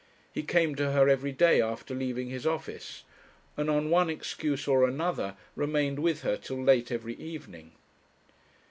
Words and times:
He 0.33 0.41
came 0.41 0.73
to 0.77 0.93
her 0.93 1.07
everyday 1.07 1.61
after 1.61 1.93
leaving 1.93 2.29
his 2.29 2.47
office, 2.47 3.03
and 3.55 3.69
on 3.69 3.91
one 3.91 4.09
excuse 4.09 4.67
or 4.67 4.83
another 4.83 5.35
remained 5.55 5.99
with 5.99 6.23
her 6.23 6.37
till 6.37 6.59
late 6.63 6.91
every 6.91 7.13
evening. 7.17 7.73